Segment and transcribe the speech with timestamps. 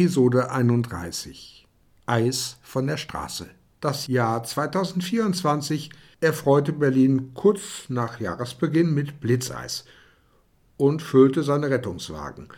[0.00, 1.68] Episode 31
[2.06, 3.50] Eis von der Straße.
[3.82, 5.90] Das Jahr 2024
[6.22, 9.84] erfreute Berlin kurz nach Jahresbeginn mit Blitzeis
[10.78, 12.48] und füllte seine Rettungswagen.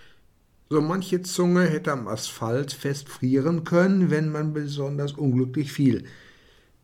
[0.70, 6.04] So manche Zunge hätte am Asphalt fest frieren können, wenn man besonders unglücklich fiel.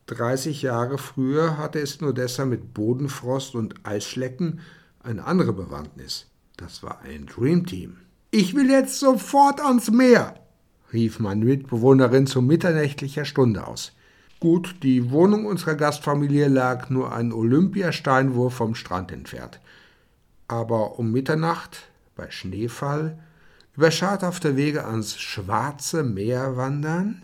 [0.07, 4.59] 30 Jahre früher hatte es nur deshalb mit Bodenfrost und Eisschlecken
[5.05, 6.27] eine andere Bewandtnis.
[6.57, 7.99] Das war ein Dreamteam.
[8.33, 10.35] Ich will jetzt sofort ans Meer,
[10.93, 13.93] rief meine Mitbewohnerin zu mitternächtlicher Stunde aus.
[14.41, 19.61] Gut, die Wohnung unserer Gastfamilie lag nur einen Olympiasteinwurf vom Strand entfernt.
[20.47, 23.19] Aber um Mitternacht, bei Schneefall,
[23.77, 27.23] über schadhafte Wege ans Schwarze Meer wandern?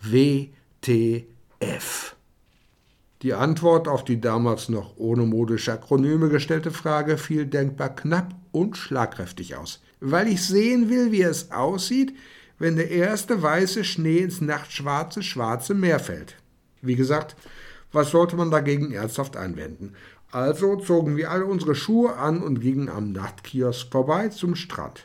[0.00, 1.24] WTF.
[3.22, 8.76] Die Antwort auf die damals noch ohne modische Akronyme gestellte Frage fiel denkbar knapp und
[8.76, 9.80] schlagkräftig aus.
[10.00, 12.14] Weil ich sehen will, wie es aussieht,
[12.58, 16.36] wenn der erste weiße Schnee ins nachtschwarze, schwarze Meer fällt.
[16.82, 17.36] Wie gesagt,
[17.92, 19.94] was sollte man dagegen ernsthaft einwenden?
[20.30, 25.04] Also zogen wir alle unsere Schuhe an und gingen am Nachtkiosk vorbei zum Strand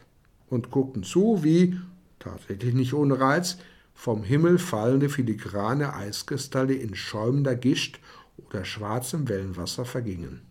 [0.49, 1.79] und guckten zu, wie,
[2.19, 3.57] tatsächlich nicht ohne Reiz,
[3.93, 7.99] vom Himmel fallende filigrane Eiskristalle in schäumender Gischt
[8.37, 10.41] oder schwarzem Wellenwasser vergingen.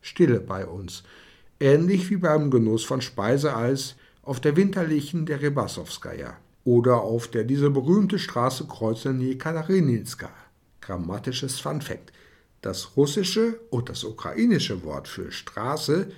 [0.00, 1.04] Stille bei uns,
[1.60, 7.70] ähnlich wie beim Genuss von Speiseeis auf der winterlichen der Rebassowskaja oder auf der diese
[7.70, 10.30] berühmte Straße kreuzenden Jekaterinska.
[10.80, 12.12] Grammatisches Funfact.
[12.60, 16.08] Das russische und das ukrainische Wort für Straße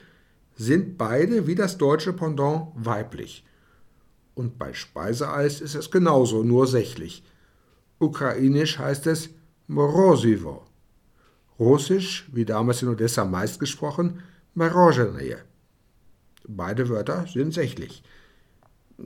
[0.56, 3.44] sind beide wie das deutsche Pendant weiblich
[4.34, 7.22] und bei Speiseeis ist es genauso, nur sächlich.
[7.98, 9.30] Ukrainisch heißt es
[9.68, 10.66] Morosivo.
[11.58, 14.20] Russisch, wie damals in Odessa meist gesprochen,
[14.54, 15.36] Morozhenie.
[16.46, 18.02] Beide Wörter sind sächlich.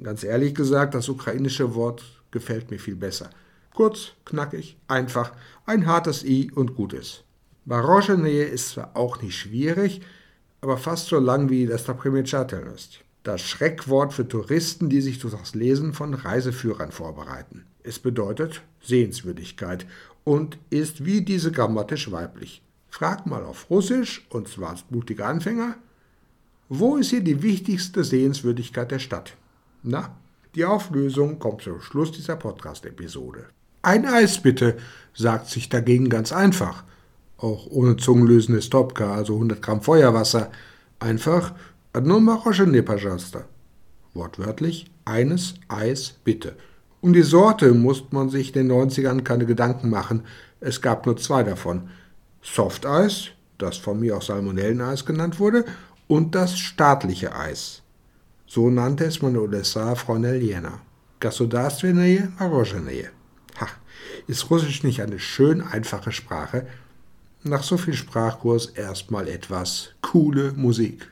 [0.03, 3.31] Ganz ehrlich gesagt, das ukrainische Wort gefällt mir viel besser.
[3.75, 5.33] Kurz, knackig, einfach,
[5.65, 7.23] ein hartes I und gutes.
[7.65, 10.01] Morozhenie ist zwar auch nicht schwierig,
[10.61, 15.35] aber fast so lang wie das Primitschatel ist das Schreckwort für Touristen, die sich durch
[15.35, 17.67] das Lesen von Reiseführern vorbereiten.
[17.83, 19.87] Es bedeutet Sehenswürdigkeit
[20.25, 22.63] und ist wie diese grammatisch weiblich.
[22.89, 25.77] Frag mal auf Russisch, und zwar als mutige Anfänger,
[26.70, 29.36] wo ist hier die wichtigste Sehenswürdigkeit der Stadt?
[29.84, 30.16] Na,
[30.56, 33.46] die Auflösung kommt zum Schluss dieser Podcast-Episode.
[33.82, 34.78] Ein Eis bitte,
[35.14, 36.84] sagt sich dagegen ganz einfach.
[37.38, 40.52] Auch ohne zungenlösendes Topka, also 100 Gramm Feuerwasser.
[41.00, 41.54] Einfach
[41.96, 43.46] Одно мороженое, пожалуйста.
[44.16, 46.56] Wortwörtlich, eines Eis bitte.
[47.02, 50.24] Um die Sorte musste man sich in den 90ern keine Gedanken machen.
[50.60, 51.90] Es gab nur zwei davon.
[52.42, 53.28] Softeis,
[53.60, 55.66] das von mir auch Salmonelleneis genannt wurde,
[56.08, 57.82] und das staatliche Eis.
[58.46, 60.82] So nannte es meine Odessa Freundin Jena.
[61.20, 63.12] Государственное мороженое.
[63.60, 63.68] Ha,
[64.28, 66.68] ist Russisch nicht eine schön einfache Sprache?
[67.44, 71.12] Nach so viel Sprachkurs erstmal etwas coole Musik.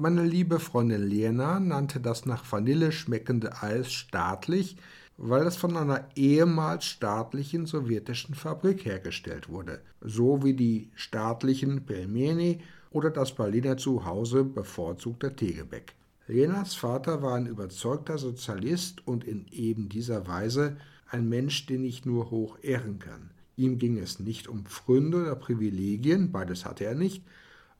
[0.00, 4.76] Meine liebe Freundin Lena nannte das nach Vanille schmeckende Eis staatlich,
[5.16, 12.60] weil es von einer ehemals staatlichen sowjetischen Fabrik hergestellt wurde, so wie die staatlichen Pelmeni
[12.92, 15.94] oder das Berliner Zuhause bevorzugter Tegebäck.
[16.28, 20.76] Lenas Vater war ein überzeugter Sozialist und in eben dieser Weise
[21.10, 23.30] ein Mensch, den ich nur hoch ehren kann.
[23.56, 27.24] Ihm ging es nicht um Pfründe oder Privilegien, beides hatte er nicht,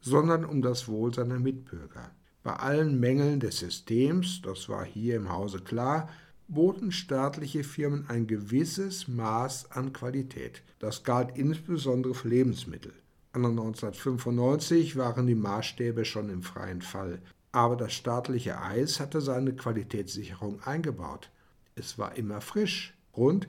[0.00, 2.10] sondern um das Wohl seiner Mitbürger.
[2.42, 6.08] Bei allen Mängeln des Systems, das war hier im Hause klar,
[6.48, 10.62] boten staatliche Firmen ein gewisses Maß an Qualität.
[10.78, 12.94] Das galt insbesondere für Lebensmittel.
[13.32, 17.20] An 1995 waren die Maßstäbe schon im freien Fall,
[17.52, 21.30] aber das staatliche Eis hatte seine Qualitätssicherung eingebaut.
[21.74, 23.46] Es war immer frisch und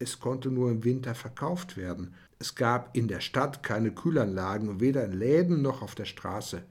[0.00, 2.14] es konnte nur im Winter verkauft werden.
[2.38, 6.62] Es gab in der Stadt keine Kühlanlagen, weder in Läden noch auf der Straße.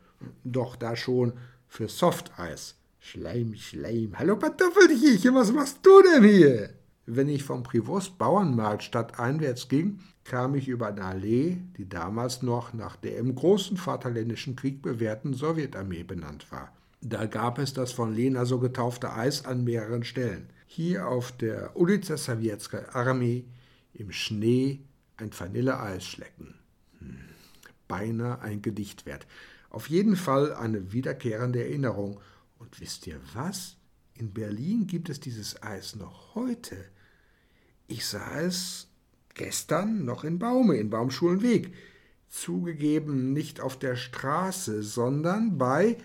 [0.44, 1.34] Doch da schon
[1.68, 2.76] für Softeis.
[3.00, 4.18] Schleim, Schleim.
[4.18, 6.72] Hallo Pantoffelchen, was machst du denn hier?
[7.06, 12.74] Wenn ich vom Privost Bauernmarkt stadteinwärts ging, kam ich über eine Allee, die damals noch
[12.74, 16.74] nach der im großen Vaterländischen Krieg bewährten Sowjetarmee benannt war.
[17.02, 20.50] Da gab es das von Lena so getaufte Eis an mehreren Stellen.
[20.72, 23.44] Hier auf der Ulica Sowjetska Armee
[23.92, 24.82] im Schnee
[25.18, 26.54] ein Vanilleeis schlecken.
[27.00, 27.18] Hm,
[27.88, 29.26] beinahe ein Gedicht wert.
[29.72, 32.22] Auf jeden Fall eine wiederkehrende Erinnerung
[32.60, 33.78] und wisst ihr was?
[34.14, 36.78] In Berlin gibt es dieses Eis noch heute.
[37.88, 38.90] Ich sah es
[39.34, 41.74] gestern noch in Baume, in Baumschulenweg.
[42.30, 45.98] Zugegeben nicht auf der Straße, sondern bei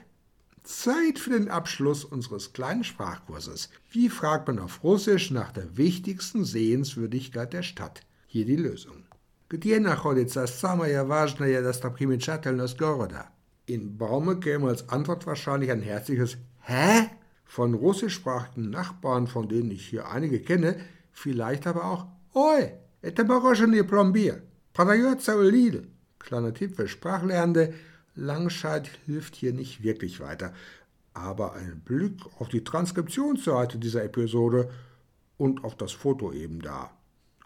[0.63, 3.69] Zeit für den Abschluss unseres kleinen Sprachkurses.
[3.91, 8.01] Wie fragt man auf Russisch nach der wichtigsten Sehenswürdigkeit der Stadt?
[8.27, 9.03] Hier die Lösung.
[9.49, 13.29] Где находится самая важная достопримечательность города?
[13.65, 17.09] In Baume käme als Antwort wahrscheinlich ein herzliches Hä?
[17.45, 20.75] Von russischsprachigen Nachbarn, von denen ich hier einige kenne,
[21.11, 22.05] vielleicht aber auch
[22.35, 24.43] Oi, это мороженое пломбир.
[24.73, 25.87] Продается у Lidl.
[26.19, 27.73] Kleiner Tipp für Sprachlernende,
[28.14, 30.52] Langscheid hilft hier nicht wirklich weiter.
[31.12, 34.70] Aber ein Blick auf die Transkriptionsseite dieser Episode
[35.36, 36.90] und auf das Foto eben da.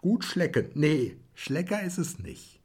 [0.01, 0.69] Gut schlecken.
[0.73, 2.58] Nee, Schlecker ist es nicht.